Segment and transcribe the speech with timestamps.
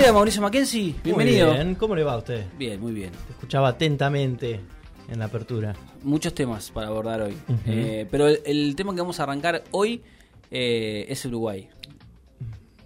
[0.00, 0.94] ¿Cómo le va Mauricio Mackenzie?
[1.04, 1.48] Bienvenido.
[1.48, 2.46] Muy bien, ¿cómo le va a usted?
[2.56, 3.10] Bien, muy bien.
[3.12, 4.58] Te escuchaba atentamente
[5.10, 5.74] en la apertura.
[6.04, 7.36] Muchos temas para abordar hoy.
[7.66, 10.00] Eh, pero el, el tema que vamos a arrancar hoy
[10.50, 11.68] eh, es Uruguay.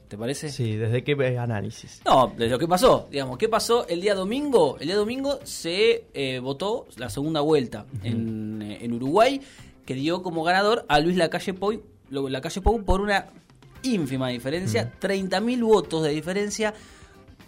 [0.09, 0.49] ¿Te parece?
[0.49, 2.03] Sí, ¿desde qué análisis?
[2.05, 4.77] No, de lo que pasó, digamos, ¿qué pasó el día domingo?
[4.81, 9.41] El día domingo se eh, votó la segunda vuelta en, eh, en Uruguay,
[9.87, 13.27] que dio como ganador a Luis Lacalle Pou, Lacalle Pou por una
[13.85, 16.75] ínfima diferencia, 30.000 votos de diferencia,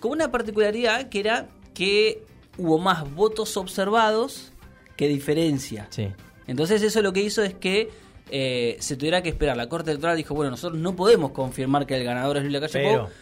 [0.09, 2.23] con una particularidad que era que
[2.59, 4.53] hubo más votos observados
[4.97, 5.89] que diferencia.
[5.91, 6.09] Sí.
[6.47, 7.91] Entonces eso lo que hizo es que
[8.31, 9.57] eh, se tuviera que esperar.
[9.57, 12.73] La Corte Electoral dijo, bueno, nosotros no podemos confirmar que el ganador es Luis Lacalle
[12.73, 13.13] Pero- Pou,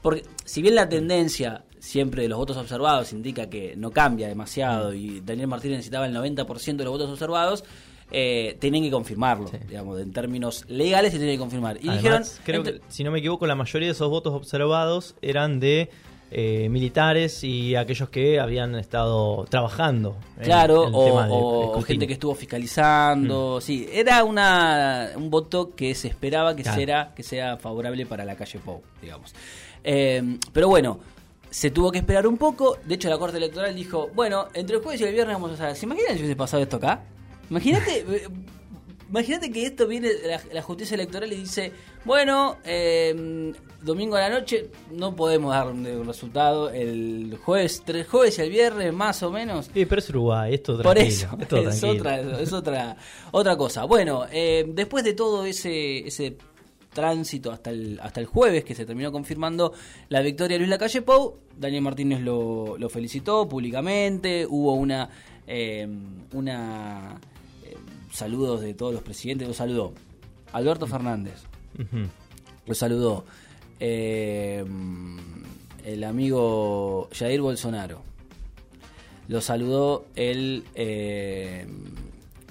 [0.00, 4.92] porque si bien la tendencia siempre de los votos observados indica que no cambia demasiado
[4.94, 7.64] y Daniel Martínez necesitaba el 90% de los votos observados,
[8.10, 9.56] eh, tenían que confirmarlo, Sí.
[9.66, 11.76] digamos, en términos legales se tiene que confirmar.
[11.82, 15.14] Y Además, dijeron, creo que, si no me equivoco, la mayoría de esos votos observados
[15.22, 15.88] eran de
[16.30, 20.16] eh, militares y aquellos que habían estado trabajando.
[20.38, 21.86] en Claro, el o, tema del o escrutinio.
[21.86, 26.78] gente que estuvo fiscalizando, sí, era una, un voto que se esperaba que, Claro.
[26.78, 29.34] será, que sea favorable para la calle Pou, digamos.
[29.84, 30.98] Eh, pero bueno,
[31.50, 34.82] se tuvo que esperar un poco, de hecho la Corte Electoral dijo, bueno, entre el
[34.82, 37.02] jueves y el viernes vamos a ¿se imaginan si hubiese pasado esto acá?
[37.50, 38.04] Imagínate...
[39.08, 41.72] Imagínate que esto viene la, la justicia electoral y dice,
[42.04, 43.52] bueno, eh,
[43.84, 48.50] domingo a la noche no podemos dar un resultado, el jueves, tres jueves y el
[48.50, 49.70] viernes más o menos.
[49.72, 52.96] Sí, pero es Uruguay, esto Por eso, es otra, es otra,
[53.30, 53.84] otra cosa.
[53.84, 56.36] Bueno, eh, después de todo ese, ese
[56.92, 59.72] tránsito hasta el, hasta el jueves, que se terminó confirmando
[60.08, 65.10] la victoria de Luis Lacalle Pou, Daniel Martínez lo, lo felicitó públicamente, hubo una,
[65.46, 65.86] eh,
[66.32, 67.20] una
[68.14, 69.92] saludos de todos los presidentes, lo saludó
[70.52, 71.42] Alberto Fernández,
[72.66, 73.24] lo saludó
[73.80, 74.64] eh,
[75.84, 78.02] el amigo Jair Bolsonaro.
[79.26, 81.66] Lo saludó el eh,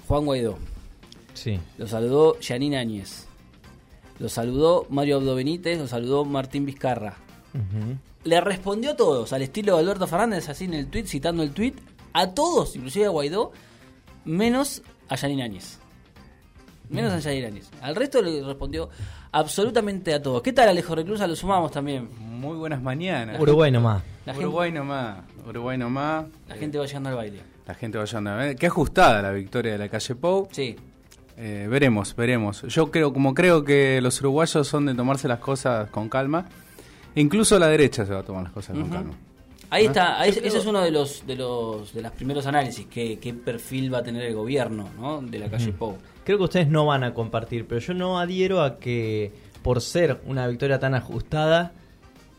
[0.08, 0.58] Juan Guaidó.
[1.34, 1.58] Sí.
[1.78, 3.26] Lo saludó Yanine Áñez.
[4.18, 5.78] Lo saludó Mario Abdo Benítez.
[5.78, 7.16] Lo saludó Martín Vizcarra.
[8.24, 11.52] Le respondió a todos, al estilo de Alberto Fernández, así en el tweet, citando el
[11.52, 11.74] tweet,
[12.12, 13.52] a todos, inclusive a Guaidó,
[14.24, 15.78] menos a Yanine Áñez.
[16.90, 17.70] Menos a Yanine Áñez.
[17.80, 18.88] Al resto le respondió
[19.32, 20.42] absolutamente a todos.
[20.42, 21.26] ¿Qué tal Alejo Reclusa?
[21.26, 22.08] Lo sumamos también.
[22.20, 23.40] Muy buenas mañanas.
[23.40, 24.02] Uruguay nomás.
[24.26, 25.18] La gente- Uruguay nomás.
[25.46, 26.26] Uruguay nomás.
[26.48, 27.40] La gente va llegando al baile.
[27.66, 28.56] La gente vayando a ver.
[28.56, 30.48] Qué ajustada la victoria de la calle Pou.
[30.52, 30.76] Sí.
[31.36, 32.62] Eh, veremos, veremos.
[32.62, 36.46] Yo creo, como creo que los uruguayos son de tomarse las cosas con calma,
[37.16, 39.14] incluso la derecha se va a tomar las cosas con calma.
[39.74, 39.88] Ahí ¿Ah?
[39.88, 43.34] está, ahí- ese es uno de los de los de los primeros análisis, qué, qué
[43.34, 45.20] perfil va a tener el gobierno ¿no?
[45.20, 45.96] de la calle Pou.
[46.24, 50.20] Creo que ustedes no van a compartir, pero yo no adhiero a que por ser
[50.26, 51.72] una victoria tan ajustada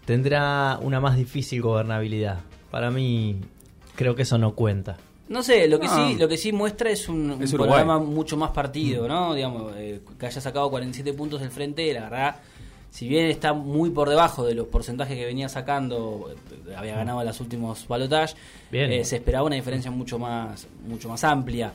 [0.05, 2.39] tendrá una más difícil gobernabilidad.
[2.71, 3.37] Para mí
[3.95, 4.97] creo que eso no cuenta.
[5.27, 6.07] No sé, lo que No.
[6.09, 9.33] sí lo que sí muestra es un, Es programa mucho más partido, ¿no?
[9.33, 12.35] Digamos, eh, que haya sacado 47 puntos del frente, la verdad,
[12.95, 17.19] si bien está muy por debajo de los porcentajes que venía sacando, eh, había ganado
[17.19, 18.37] en los últimos balotajes,
[18.71, 21.73] eh, se esperaba una diferencia mucho más mucho más amplia.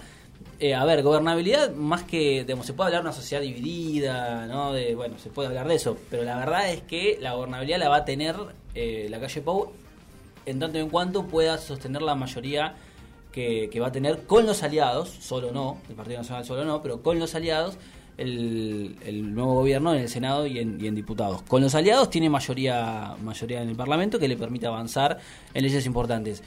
[0.59, 4.73] Eh, a ver, gobernabilidad, más que, digamos, se puede hablar de una sociedad dividida, ¿no?
[4.73, 7.91] De, bueno, se puede hablar de eso, pero la verdad es que la gobernabilidad la
[7.91, 8.37] va a tener
[8.75, 9.73] eh, la calle Pou
[10.47, 12.77] en tanto y en cuanto pueda sostener la mayoría
[13.31, 16.81] que, que va a tener con los aliados, solo no, el Partido Nacional solo no,
[16.81, 17.77] pero con los aliados,
[18.17, 21.43] el, el nuevo gobierno en el Senado y en, y en diputados.
[21.43, 25.19] Con los aliados tiene mayoría, mayoría en el Parlamento que le permite avanzar
[25.55, 26.43] en leyes importantes.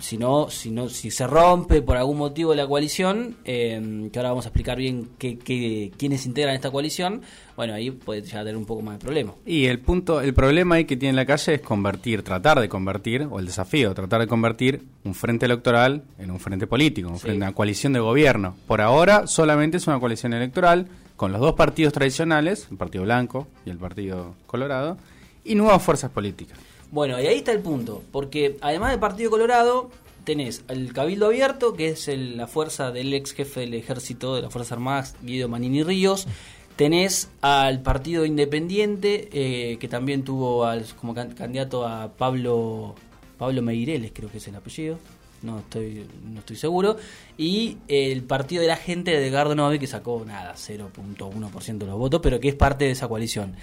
[0.00, 4.30] Si no, si no, si se rompe por algún motivo la coalición, eh, que ahora
[4.30, 7.22] vamos a explicar bien qué, qué- quiénes integran esta coalición,
[7.56, 9.32] bueno, ahí puede ya tener un poco más de problema.
[9.46, 13.28] Y el punto, el problema ahí que tiene la calle es convertir, tratar de convertir,
[13.30, 17.22] o el desafío, tratar de convertir un frente electoral en un frente político, un Sí.
[17.22, 18.56] frente, una coalición de gobierno.
[18.66, 23.46] Por ahora solamente es una coalición electoral con los dos partidos tradicionales, el Partido Blanco
[23.64, 24.98] y el Partido Colorado,
[25.44, 26.58] y nuevas fuerzas políticas.
[26.94, 29.90] Bueno, y ahí está el punto, porque además del Partido Colorado,
[30.22, 34.52] tenés el Cabildo Abierto, que es la fuerza del ex jefe del ejército de las
[34.52, 36.28] Fuerzas Armadas, Guido Manini Ríos.
[36.76, 42.94] Tenés al Partido Independiente, eh, que también tuvo al- como can- candidato a Pablo
[43.38, 44.96] Pablo Meireles, creo que es el apellido.
[45.42, 46.96] No estoy, no estoy seguro.
[47.36, 51.98] Y el partido de la gente de Edgardo Novi, que sacó nada, 0.1% de los
[51.98, 53.56] votos, pero que es parte de esa coalición.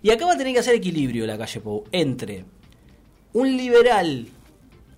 [0.00, 2.44] Y acá va a tener que hacer equilibrio la calle Pou entre
[3.32, 4.26] un liberal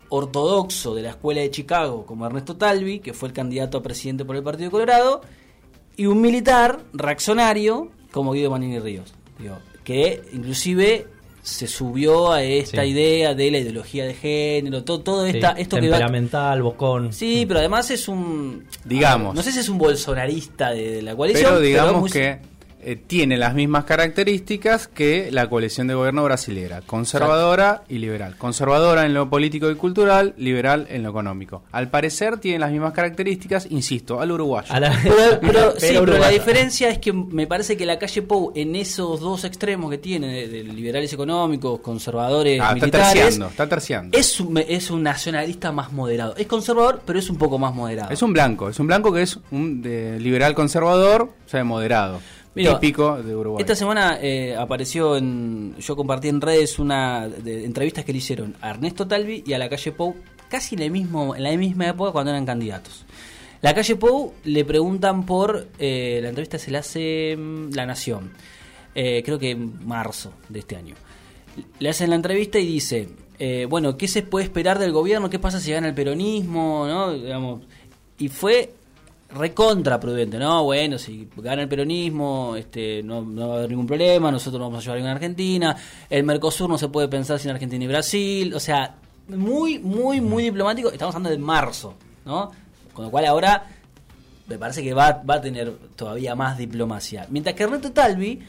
[0.09, 4.25] ortodoxo de la escuela de Chicago, como Ernesto Talvi, que fue el candidato a presidente
[4.25, 5.21] por el Partido Colorado,
[5.97, 9.13] y un militar reaccionario como Guido Manini Ríos.
[9.39, 11.07] Digo, que inclusive
[11.43, 12.91] se subió a esta Sí.
[12.91, 15.97] idea de la ideología de género, todo, todo Sí, esta, esto que va...
[15.99, 17.13] temperamental, bocón.
[17.13, 18.67] Sí, pero además es un...
[18.85, 19.35] Digamos.
[19.35, 21.51] No sé si es un bolsonarista de, de la coalición.
[21.51, 22.41] Pero digamos muy- que
[22.83, 28.37] eh, tiene las mismas características que la coalición de gobierno brasilera, conservadora y liberal.
[28.37, 31.63] Conservadora en lo político y cultural, liberal en lo económico.
[31.73, 34.73] Al parecer tiene las mismas características, insisto, al uruguayo.
[34.73, 38.23] A la- Pero, pero- sí, pero la diferencia es que me parece que la calle
[38.23, 43.13] Pou, en esos dos extremos que tiene, de, de liberales económicos, conservadores Ah, está militares,
[43.13, 44.19] terciando, está terciando.
[44.19, 46.35] es un, es un nacionalista más moderado.
[46.37, 48.11] Es conservador, pero es un poco más moderado.
[48.11, 52.21] Es un blanco, es un blanco que es un de liberal conservador, o sea, moderado.
[52.61, 53.63] Mira, típico de Uruguay.
[53.63, 55.77] Esta semana eh, apareció en.
[55.79, 59.59] Yo compartí en redes una de entrevistas que le hicieron a Ernesto Talvi y a
[59.59, 60.15] la calle Pou,
[60.49, 63.05] casi en, el mismo, en la misma época cuando eran candidatos.
[63.63, 65.69] La calle Pou le preguntan por.
[65.79, 68.33] eh, la entrevista se la hace mm, La Nación,
[68.95, 70.95] eh, creo que en marzo de este año.
[71.79, 73.09] Le hacen la entrevista y dice:
[73.69, 75.31] Bueno, ¿qué se puede esperar del gobierno?
[75.31, 76.87] ¿Qué pasa si gana el peronismo?
[76.87, 77.13] ¿No?
[77.13, 77.63] Digamos,
[78.19, 78.75] y fue
[79.33, 80.65] recontra prudente, ¿no?
[80.65, 84.81] Bueno, si gana el peronismo, este, no, va a haber ningún problema, nosotros nos vamos
[84.81, 85.77] a llevar bien a Argentina,
[86.09, 88.97] el Mercosur no se puede pensar sin Argentina y Brasil, o sea,
[89.29, 91.95] muy, muy, muy diplomático, estamos hablando de marzo,
[92.25, 92.51] ¿no?
[92.93, 93.67] Con lo cual ahora
[94.47, 97.27] me parece que va, va a tener todavía más diplomacia.
[97.31, 98.41] Mientras que Ernesto Talvi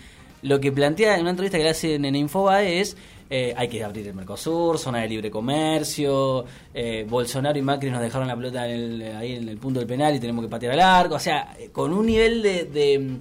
[0.42, 2.98] lo que plantea en una entrevista que le hacen en Infobae es
[3.34, 6.44] eh, hay que abrir el Mercosur, zona de libre comercio,
[6.74, 9.88] eh, Bolsonaro y Macri nos dejaron la pelota en el- ahí en el punto del
[9.88, 13.18] penal y tenemos que patear al arco, o sea, eh, con un nivel de, de,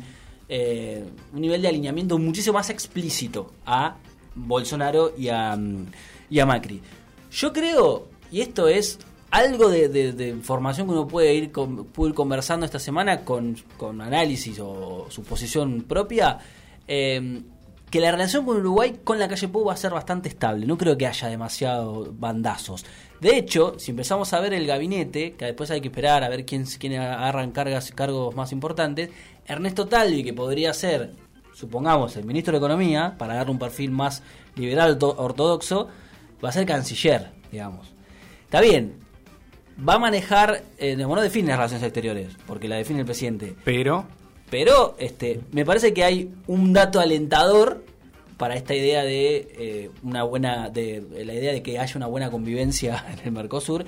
[0.49, 3.97] eh, un nivel de alineamiento muchísimo más explícito a
[4.35, 5.87] Bolsonaro y a, mm,
[6.29, 6.81] y a Macri.
[7.31, 8.99] Yo creo, y esto es
[9.31, 14.01] algo de, de- información que uno puede ir, puede ir conversando esta semana con, con
[14.01, 16.39] análisis o su posición propia,
[16.89, 17.41] eh,
[17.90, 20.64] que la relación con Uruguay con la calle Pou va a ser bastante estable.
[20.66, 22.84] No creo que haya demasiados bandazos.
[23.20, 26.44] De hecho, si empezamos a ver el gabinete, que después hay que esperar a ver
[26.46, 29.10] quién, quién agarran cargas, cargos más importantes,
[29.44, 31.14] Ernesto Talvi, que podría ser,
[31.52, 34.22] supongamos, el ministro de Economía, para darle un perfil más
[34.54, 35.88] liberal to- ortodoxo,
[36.42, 37.92] va a ser canciller, digamos.
[38.44, 38.94] Está bien,
[39.87, 44.06] va a manejar, eh, no define las relaciones exteriores, porque la define el presidente, Pero
[44.50, 47.85] pero este, me parece que hay un dato alentador
[48.37, 52.31] para esta idea de eh, una buena, de la idea de que haya una buena
[52.31, 53.85] convivencia en el Mercosur,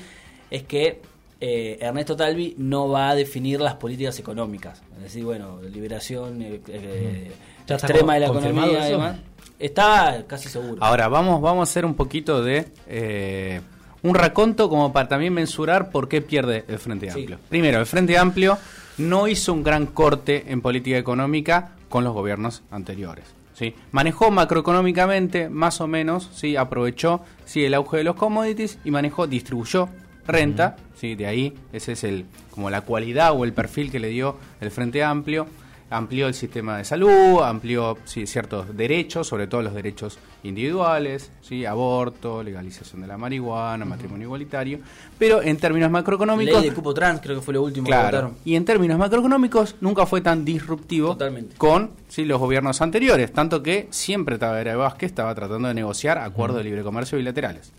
[0.51, 1.01] es que
[1.41, 4.81] eh, Ernesto Talvi no va a definir las políticas económicas.
[4.99, 7.33] Es decir, bueno, liberación eh, eh,
[7.67, 8.91] ¿Ya está extrema de la economía y eso?
[8.93, 9.17] demás.
[9.59, 10.83] Está casi seguro.
[10.83, 13.61] Ahora, vamos, vamos a hacer un poquito de eh,
[14.03, 17.21] un raconto como para también mensurar por qué pierde el Frente Sí.
[17.21, 17.39] Amplio.
[17.49, 18.59] Primero, el Frente Amplio
[19.03, 23.25] no hizo un gran corte en política económica con los gobiernos anteriores.
[23.55, 23.75] ¿sí?
[23.91, 26.57] Manejó macroeconómicamente, más o menos, ¿sí?
[26.57, 27.65] aprovechó ¿sí?
[27.65, 29.89] el auge de los commodities y manejó, distribuyó
[30.27, 31.15] renta, ¿sí?
[31.15, 34.71] de ahí ese es el como la cualidad o el perfil que le dio el
[34.71, 35.47] Frente Amplio
[35.93, 41.65] amplió el sistema de salud, amplió sí, ciertos derechos, sobre todo los derechos individuales, sí,
[41.65, 44.79] aborto, legalización de la marihuana, matrimonio igualitario,
[45.19, 48.05] pero en términos macroeconómicos, Ley de cupo trans, creo que fue lo último que claro,
[48.07, 48.35] votaron.
[48.45, 51.57] y en términos macroeconómicos nunca fue tan disruptivo Totalmente.
[51.57, 56.59] con sí, los gobiernos anteriores, tanto que siempre Tabaré Vázquez estaba tratando de negociar acuerdos
[56.59, 57.73] de libre comercio bilaterales.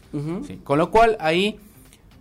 [0.48, 1.60] Sí, Con lo cual ahí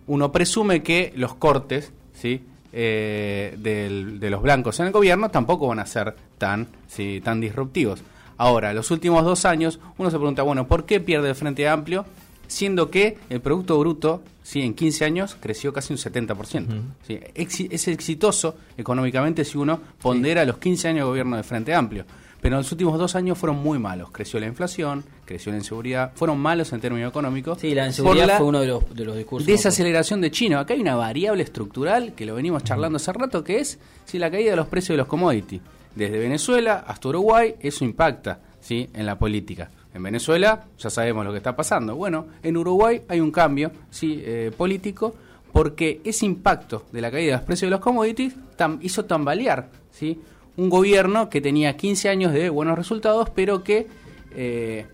[0.07, 2.41] uno presume que los cortes ¿sí?
[2.73, 7.21] Eh, del- de los blancos en el gobierno tampoco van a ser tan, ¿sí?
[7.23, 8.01] tan disruptivos.
[8.37, 12.05] Ahora, los últimos dos años uno se pregunta, bueno, ¿por qué pierde el Frente Amplio?
[12.47, 14.61] Siendo que el Producto Bruto ¿sí?
[14.61, 16.67] en 15 años creció casi un 70%.
[17.07, 17.19] ¿sí?
[17.35, 22.05] Exi- Es exitoso económicamente si uno pondera los 15 años de gobierno del Frente Amplio.
[22.43, 24.11] Pero en los últimos dos años fueron muy malos.
[24.11, 27.57] Creció la inflación, creció la inseguridad, fueron malos en términos económicos.
[27.59, 29.47] Sí, la inseguridad la fue uno de los, de los discursos.
[29.47, 30.59] Desaceleración de China.
[30.59, 34.29] Acá hay una variable estructural que lo venimos charlando hace rato, que es si la
[34.29, 35.61] caída de los precios de los commodities.
[35.95, 38.89] Desde Venezuela hasta Uruguay, eso impacta ¿sí?
[38.93, 39.71] en la política.
[39.93, 41.95] En Venezuela ya sabemos lo que está pasando.
[41.95, 44.21] Bueno, en Uruguay hay un cambio ¿sí?
[44.25, 45.15] eh, político
[45.53, 49.69] porque ese impacto de la caída de los precios de los commodities tam- hizo tambalear
[49.91, 50.19] ¿sí?
[50.57, 53.87] Un gobierno que tenía 15 años de buenos resultados, pero que
[54.35, 54.85] eh,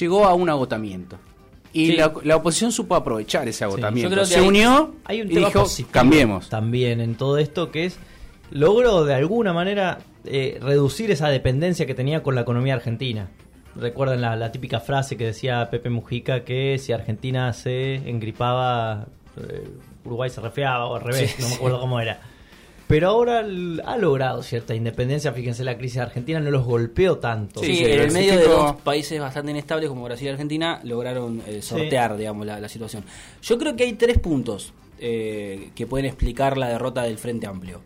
[0.00, 1.18] llegó a un agotamiento.
[1.72, 1.92] Y Sí.
[1.96, 4.24] la, la oposición supo aprovechar ese agotamiento.
[4.24, 6.48] Se hay- unió Hay un y dijo, cambiemos.
[6.48, 7.98] también en todo esto que es
[8.50, 13.28] logró de alguna manera eh, reducir esa dependencia que tenía con la economía argentina.
[13.74, 19.06] Recuerden la, la típica frase que decía Pepe Mujica que si Argentina se engripaba,
[19.36, 19.68] eh,
[20.04, 22.20] Uruguay se resfriaba o al revés, Sí, no me acuerdo cómo era.
[22.86, 25.32] Pero ahora ha logrado cierta independencia.
[25.32, 27.60] Fíjense, la crisis argentina no los golpeó tanto.
[27.60, 31.42] Sí, sí, en el medio de dos países bastante inestables como Brasil y Argentina lograron
[31.46, 33.02] eh, sortear, digamos, la, la situación.
[33.42, 37.80] Yo creo que hay tres puntos eh, que pueden explicar la derrota del Frente Amplio.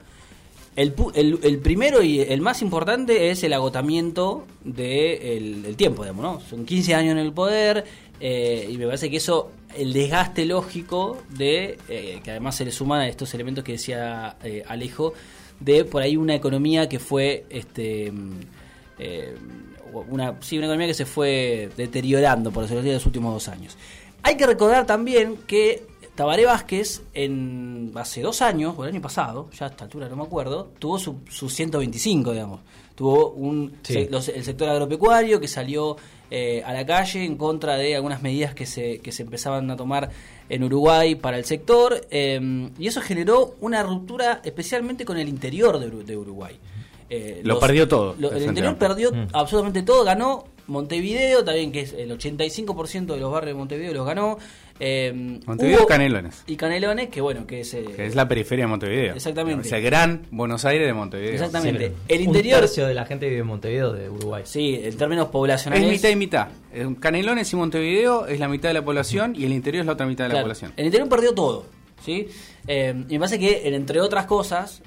[0.75, 6.03] El, pu- el- el primero y el más importante es el agotamiento del del tiempo,
[6.03, 6.41] digamos, ¿no?
[6.41, 7.85] Son 15 años en el poder
[8.21, 12.73] eh, y me parece que eso, el desgaste lógico de, eh, que además se le
[12.73, 15.13] suman a estos elementos que decía eh, Alejo,
[15.61, 18.41] de por ahí una economía que fue, este, mm,
[18.99, 19.35] eh,
[20.09, 23.49] una, sí, una economía que se fue deteriorando, por decirlo así, en los últimos dos
[23.49, 23.77] años.
[24.23, 29.49] Hay que recordar también que Tabaré Vázquez, en, hace dos años, o el año pasado,
[29.57, 32.61] ya a esta altura no me acuerdo, tuvo su, su 125, digamos.
[32.97, 33.93] Tuvo un, Sí.
[33.95, 35.97] se- los- el sector agropecuario que salió
[36.31, 39.77] eh, a la calle en contra de algunas medidas que se, que se empezaban a
[39.77, 40.11] tomar
[40.49, 45.79] en Uruguay para el sector, eh, y eso generó una ruptura especialmente con el interior
[45.79, 46.57] de, de Uruguay.
[47.11, 49.29] Eh, Lo perdió todo, lo- el interior perdió Mm.
[49.33, 54.07] absolutamente todo, ganó Montevideo, también que es el 85% de los barrios de Montevideo los
[54.07, 54.39] ganó.
[54.81, 55.13] eh,
[55.45, 56.45] Montevideo hubo- y Canelones.
[56.47, 57.75] Y Canelones, que bueno, que es...
[57.75, 59.15] eh, Que es la periferia de Montevideo.
[59.15, 59.67] Exactamente.
[59.67, 61.33] O sea, gran Buenos Aires de Montevideo.
[61.33, 61.89] Exactamente.
[61.89, 64.43] Sí, El un interior- tercio de la gente vive en Montevideo, de Uruguay.
[64.47, 65.91] Sí, en términos Es poblacionales...
[65.91, 66.49] mitad y mitad.
[66.73, 69.95] Eh, Canelones y Montevideo es la mitad de la población y el interior es la
[69.95, 70.73] otra mitad de la población.
[70.77, 71.65] El interior perdió todo,
[72.05, 72.29] ¿sí?
[72.69, 74.83] Eh, y me parece que, entre otras cosas,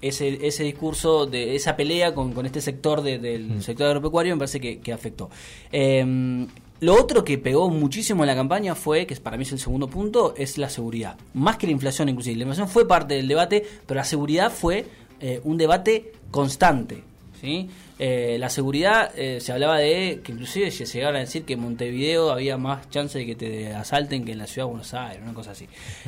[0.00, 4.40] ese, ese discurso, de esa pelea con, con este sector de- del sector agropecuario me
[4.40, 5.28] parece que, que afectó.
[5.72, 6.46] Eh,
[6.80, 9.88] lo otro que pegó muchísimo en la campaña fue, que para mí es el segundo
[9.88, 11.16] punto, es la seguridad.
[11.34, 12.36] Más que la inflación inclusive.
[12.36, 14.86] La inflación fue parte del debate, pero la seguridad fue
[15.20, 17.02] eh, un debate constante.
[17.40, 17.68] ¿sí?
[17.98, 21.60] Eh, la seguridad, eh, se hablaba de que inclusive se llegaron a decir que en
[21.60, 25.20] Montevideo había más chance de que te asalten que en la ciudad de Buenos Aires,
[25.24, 25.66] una cosa así.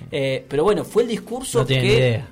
[0.09, 1.85] Pero bueno, fue el discurso No que...
[1.85, 2.29] idea.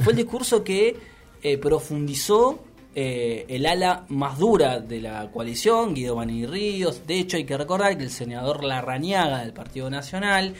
[0.00, 0.96] Fue el discurso que
[1.42, 2.60] eh, profundizó
[2.94, 7.06] eh, el ala más dura de la coalición, Guido Manini Ríos.
[7.06, 10.54] De hecho, hay que recordar que el senador Larrañaga del Partido Nacional,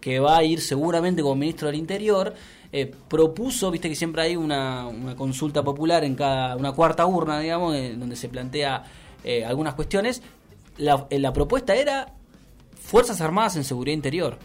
[0.00, 2.34] que va a ir seguramente como ministro del Interior,
[2.72, 7.74] eh, propuso, viste que siempre hay una, consulta popular en cada, una cuarta urna, digamos,
[7.74, 8.84] eh, donde se plantea
[9.46, 10.22] algunas cuestiones.
[10.78, 12.14] La propuesta era
[12.80, 14.38] Fuerzas Armadas en Seguridad Interior.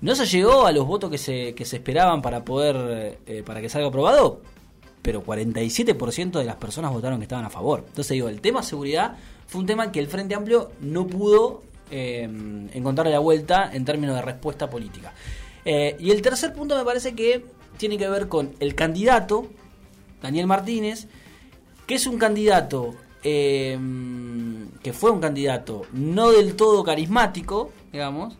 [0.00, 3.60] No se llegó a los votos que se, que se esperaban para poder eh, para
[3.60, 4.42] que salga aprobado,
[5.02, 7.84] pero 47% de las personas votaron que estaban a favor.
[7.86, 12.22] Entonces digo, el tema seguridad fue un tema que el Frente Amplio no pudo eh,
[12.72, 15.12] encontrarle la vuelta en términos de respuesta política.
[15.64, 17.44] Eh, y el tercer punto me parece que
[17.76, 19.46] tiene que ver con el candidato,
[20.22, 21.08] Daniel Martínez,
[21.86, 23.78] que es un candidato eh,
[24.82, 28.36] que fue un candidato no del todo carismático, digamos,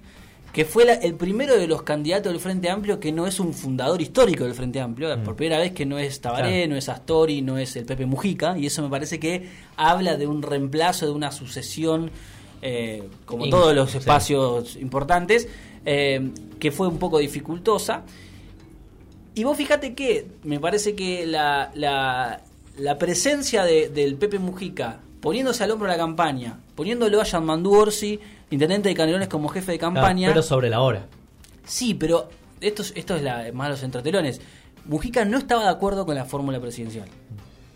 [0.54, 3.52] que fue la- el primero de los candidatos del Frente Amplio que no es un
[3.52, 6.70] fundador histórico del Frente Amplio, por primera vez que no es Tabaré, Claro.
[6.70, 10.26] no es Astori, no es el Pepe Mujica, y eso me parece que habla de
[10.28, 12.10] un reemplazo, de una sucesión,
[12.62, 13.98] eh, como In- todos los sí.
[13.98, 15.48] espacios importantes,
[15.84, 16.30] eh,
[16.60, 18.04] que fue un poco dificultosa.
[19.34, 22.40] Y vos fíjate que me parece que la, la,
[22.78, 27.74] la presencia de- del Pepe Mujica poniéndose al hombro de la campaña, poniéndolo a Jean-Mandú
[27.74, 28.20] Orsi,
[28.50, 30.28] intendente de Canelones, como jefe de campaña.
[30.28, 31.06] Pero sobre la hora.
[31.64, 32.28] Sí, pero
[32.60, 34.40] esto es, esto es la, más los entretelones.
[34.86, 37.08] Mujica no estaba de acuerdo con la fórmula presidencial.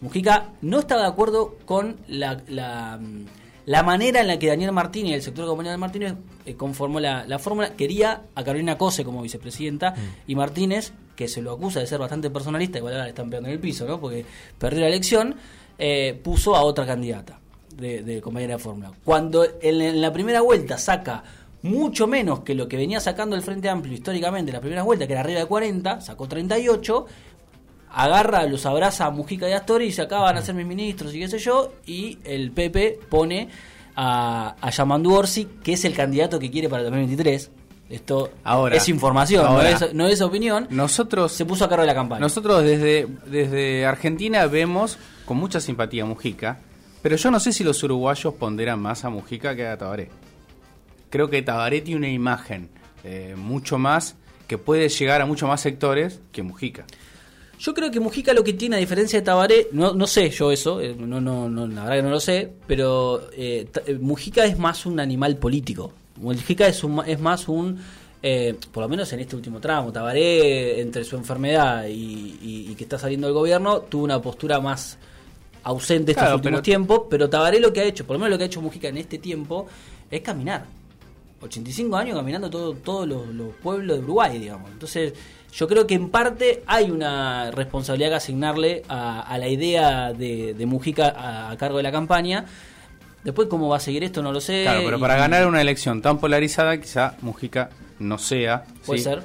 [0.01, 3.27] Mujica no estaba de acuerdo con la, la, mm,
[3.67, 6.55] la manera en la que Daniel Martínez y el sector de compañía de Martínez eh,
[6.55, 7.75] conformó la, la fórmula.
[7.75, 9.95] Quería a Carolina Cose como vicepresidenta
[10.27, 13.49] y Martínez, que se lo acusa de ser bastante personalista, igual ahora le están pegando
[13.49, 14.01] en el piso, ¿no?
[14.01, 14.25] porque
[14.59, 15.35] perdió la elección,
[15.79, 17.41] eh, puso a otra candidata
[17.79, 18.93] de, de compañera de fórmula.
[19.05, 21.23] Cuando en, en la primera vuelta saca
[21.63, 25.07] mucho menos que lo que venía sacando el Frente Amplio históricamente en la primera vuelta,
[25.07, 27.07] que era arriba de 40, sacó 38,
[27.93, 31.21] agarra, los abraza a Mujica y Astori y se acaban a ser mis ministros y
[31.21, 33.49] qué sé yo, y el Pepe pone
[33.97, 37.51] a, a Yamandu Orsi, que es el candidato que quiere para el 2023.
[37.91, 39.71] Esto Ahora, es información, ahora.
[39.71, 40.67] no, es, no es opinión.
[40.71, 42.21] Nosotros, Se puso a cargo de la campaña.
[42.21, 46.61] nosotros desde, desde Argentina vemos con mucha simpatía a Mujica,
[47.03, 50.09] pero yo no sé si los uruguayos ponderan más a Mujica que a Tabaré.
[51.11, 52.69] Creo que Tabaré tiene una imagen
[53.05, 56.85] eh, mucho más que puede llegar a muchos más sectores que Mujica.
[57.61, 60.53] Yo creo que Mujica lo que tiene, a diferencia de Tabaré, no, no sé yo
[60.53, 64.45] eso, eh, no, no, no, la verdad que no lo sé, pero eh, eh, Mujica
[64.45, 65.93] es más un animal político.
[66.17, 67.79] Mujica es, un, es más un,
[68.23, 71.93] eh, por lo menos en este último tramo, Tabaré, entre su enfermedad y,
[72.43, 74.97] y- y que está saliendo del gobierno, tuvo una postura más
[75.63, 78.39] ausente estos últimos pero- tiempos, pero Tabaré lo que ha hecho, por lo menos lo
[78.39, 79.67] que ha hecho Mujica en este tiempo,
[80.11, 80.65] es caminar.
[81.41, 84.71] 85 años caminando todo, todos los, los pueblos de Uruguay, digamos.
[84.73, 85.15] Entonces,
[85.53, 90.55] yo creo que en parte hay una responsabilidad que asignarle a, a la idea de,
[90.55, 92.45] de Mujica a, a cargo de la campaña.
[93.23, 94.63] Después cómo va a seguir esto no lo sé.
[94.65, 98.65] Claro, pero y- para ganar una elección tan polarizada, quizá Mujica no sea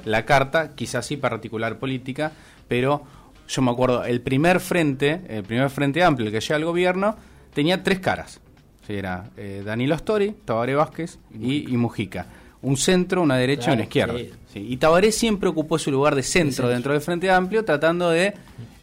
[0.04, 2.32] la carta, quizás sí para articular política,
[2.68, 3.02] pero
[3.48, 7.16] yo me acuerdo, el primer frente, el primer frente amplio, el que llega al gobierno,
[7.52, 8.40] tenía tres caras.
[8.86, 12.26] Sí, era eh, Danilo Stori, Tabaré Vázquez y, y Mujica.
[12.62, 14.18] Un centro, una derecha y Claro, una izquierda.
[14.18, 14.30] sí.
[14.52, 18.34] Sí, Y Tabaré siempre ocupó su lugar de centro, dentro del Frente Amplio, tratando de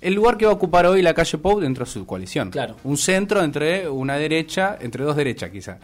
[0.01, 2.49] el lugar que va a ocupar hoy la calle Pou dentro de su coalición.
[2.51, 2.75] Claro.
[2.83, 5.77] Un centro entre una derecha, entre dos derechas quizá.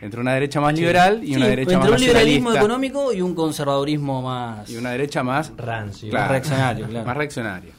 [0.00, 3.34] Entre una derecha más liberal y una derecha entre más un liberalismo económico y un
[3.34, 6.10] conservadurismo más, Y una derecha más Rancio.
[6.10, 6.30] Claro.
[6.32, 6.86] reaccionario.
[6.88, 7.06] Claro.
[7.06, 7.72] más reaccionaria.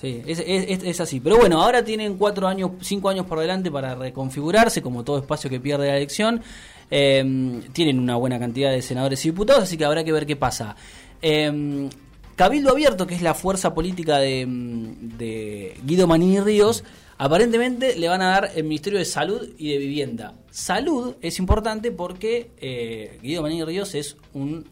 [0.00, 1.20] Sí, es, es- es- es así.
[1.20, 5.48] Pero bueno, ahora tienen cuatro años, cinco años por delante para reconfigurarse, como todo espacio
[5.48, 6.42] que pierde la elección.
[6.90, 10.36] Eh, tienen una buena cantidad de senadores y diputados, así que habrá que ver qué
[10.36, 10.76] pasa.
[11.22, 11.88] Eh,
[12.36, 16.84] Cabildo Abierto, que es la fuerza política de, de Guido Manini Ríos,
[17.16, 20.34] aparentemente le van a dar el Ministerio de Salud y de Vivienda.
[20.50, 24.66] Salud es importante porque eh, Guido Manini Ríos es un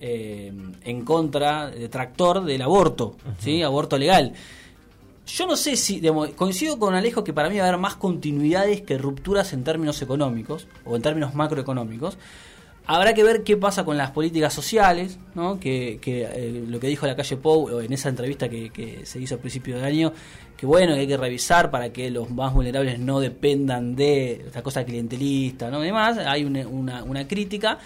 [0.00, 0.52] eh,
[0.82, 3.62] en contra, detractor del aborto, ¿sí?
[3.62, 4.32] aborto legal.
[5.26, 7.96] Yo no sé si, digamos, coincido con Alejo que para mí va a haber más
[7.96, 12.18] continuidades que rupturas en términos económicos o en términos macroeconómicos.
[12.86, 15.58] Habrá que ver qué pasa con las políticas sociales, ¿no?
[15.58, 19.18] que, que, eh, lo que dijo la calle Pou en esa entrevista que, que se
[19.18, 20.12] hizo a principio de año,
[20.54, 24.62] que bueno, que hay que revisar para que los más vulnerables no dependan de esta
[24.62, 25.78] cosa clientelista, ¿no?
[25.78, 27.78] Además, hay una, una crítica.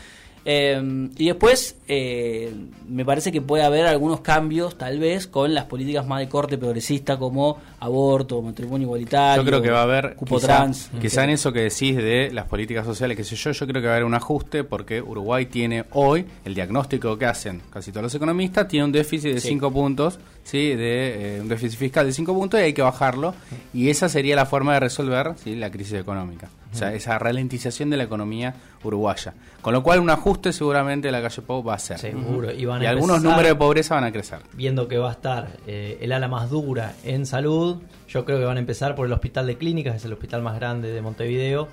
[0.45, 2.52] Eh, y después, eh,
[2.88, 6.57] me parece que puede haber algunos cambios, tal vez, con las políticas más de corte
[6.59, 9.42] progresista, como aborto, matrimonio igualitario.
[9.42, 10.90] Yo creo que va a haber, cupo quizá, trans.
[11.00, 13.86] quizá en eso que decís de las políticas sociales, qué sé yo, yo creo que
[13.89, 18.04] va a haber un ajuste porque Uruguay tiene hoy, el diagnóstico que hacen casi todos
[18.04, 19.49] los economistas, tiene un déficit de Sí.
[19.49, 20.75] 5 puntos, ¿sí?
[20.75, 23.34] de eh, un déficit fiscal de 5 puntos y hay que bajarlo.
[23.75, 25.54] Y esa sería la forma de resolver ¿sí?
[25.54, 26.49] la crisis económica.
[26.73, 28.54] O sea, esa ralentización de la economía
[28.85, 29.35] uruguaya.
[29.63, 31.99] Con lo cual un ajuste seguramente la calle Pau va a hacer.
[31.99, 32.52] Seguro.
[32.52, 34.41] Y, van a Y algunos números de pobreza van a crecer.
[34.52, 37.78] Viendo que va a estar eh, el ala más dura en salud,
[38.09, 40.57] yo creo que van a empezar por el hospital de clínicas, es el hospital más
[40.57, 41.69] grande de Montevideo,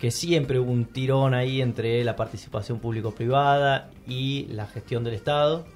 [0.00, 5.66] que siempre hubo un tirón ahí entre la participación público-privada y la gestión del Estado.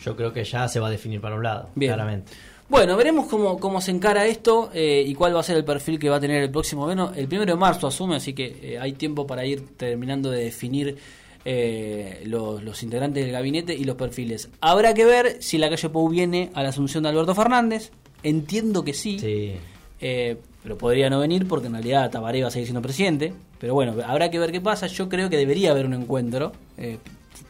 [0.00, 1.90] Yo creo que ya se va a definir para un lado, Bien.
[1.90, 2.32] claramente.
[2.68, 5.98] Bueno, veremos cómo, cómo se encara esto eh, y cuál va a ser el perfil
[6.00, 7.12] que va a tener el próximo gobierno.
[7.14, 10.96] El primero de marzo asume, así que eh, hay tiempo para ir terminando de definir
[11.44, 14.48] eh, los, los integrantes del gabinete y los perfiles.
[14.60, 17.92] Habrá que ver si la calle Pou viene a la asunción de Alberto Fernández.
[18.24, 19.52] Entiendo que sí, Sí.
[20.00, 23.32] eh, pero podría no venir porque en realidad Tabaré va a seguir siendo presidente.
[23.60, 24.88] Pero bueno, habrá que ver qué pasa.
[24.88, 26.98] Yo creo que debería haber un encuentro eh,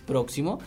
[0.07, 0.59] próximo.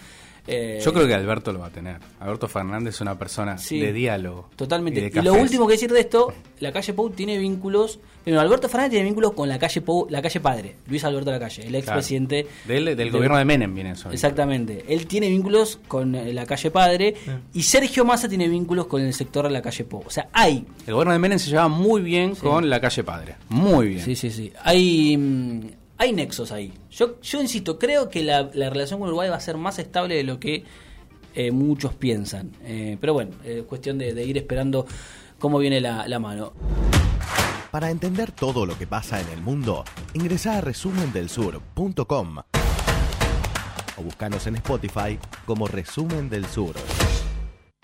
[0.51, 1.97] Eh, Yo creo que Alberto lo va a tener.
[2.19, 4.49] Alberto Fernández es una persona Sí, de diálogo.
[4.55, 5.01] Totalmente.
[5.09, 7.99] de Y, lo último que decir de esto, la calle Pou tiene vínculos.
[8.23, 11.61] Primero, Alberto Fernández tiene vínculos con la calle Pou, la calle Padre, Luis Alberto Lacalle,
[11.63, 11.77] el Claro.
[11.79, 12.47] expresidente.
[12.67, 14.11] Del, del gobierno de Menem viene eso.
[14.11, 14.83] Exactamente.
[14.87, 17.13] Él tiene vínculos con eh, la calle Padre
[17.53, 20.03] y Sergio Massa tiene vínculos con el sector de la calle Pou.
[20.05, 20.65] O sea, hay.
[20.85, 23.35] El gobierno de Menem se lleva muy bien con la calle Padre.
[23.49, 24.03] Muy bien.
[24.05, 24.51] Sí, sí, sí.
[24.63, 25.61] Hay, mm,
[25.99, 26.73] hay nexos ahí.
[26.89, 30.15] Yo, yo insisto, creo que la, la relación con Uruguay va a ser más estable
[30.15, 30.63] de lo que
[31.35, 32.51] eh, muchos piensan.
[32.63, 34.87] Eh, pero bueno, es cuestión de, ir esperando
[35.37, 36.53] cómo viene la, la mano.
[37.69, 39.83] Para entender todo lo que pasa en el mundo,
[40.13, 42.37] ingresa a resumendelsur.com
[43.97, 46.75] o buscanos en Spotify como Resumen del Sur.